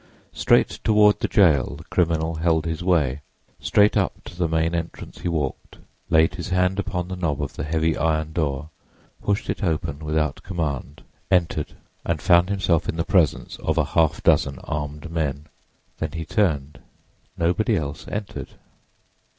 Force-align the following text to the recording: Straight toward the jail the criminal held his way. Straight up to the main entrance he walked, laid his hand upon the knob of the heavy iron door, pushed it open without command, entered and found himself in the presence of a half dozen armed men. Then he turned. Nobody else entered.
Straight 0.33 0.79
toward 0.83 1.19
the 1.19 1.27
jail 1.27 1.75
the 1.75 1.83
criminal 1.83 2.33
held 2.37 2.65
his 2.65 2.83
way. 2.83 3.21
Straight 3.59 3.95
up 3.95 4.13
to 4.23 4.35
the 4.35 4.47
main 4.47 4.73
entrance 4.73 5.19
he 5.19 5.27
walked, 5.27 5.77
laid 6.09 6.33
his 6.33 6.49
hand 6.49 6.79
upon 6.79 7.07
the 7.07 7.15
knob 7.15 7.39
of 7.39 7.53
the 7.55 7.63
heavy 7.63 7.95
iron 7.95 8.33
door, 8.33 8.71
pushed 9.21 9.47
it 9.47 9.63
open 9.63 9.99
without 9.99 10.41
command, 10.41 11.03
entered 11.29 11.73
and 12.03 12.19
found 12.19 12.49
himself 12.49 12.89
in 12.89 12.95
the 12.95 13.05
presence 13.05 13.57
of 13.57 13.77
a 13.77 13.85
half 13.93 14.23
dozen 14.23 14.57
armed 14.63 15.11
men. 15.11 15.45
Then 15.99 16.13
he 16.13 16.25
turned. 16.25 16.79
Nobody 17.37 17.75
else 17.77 18.07
entered. 18.07 18.53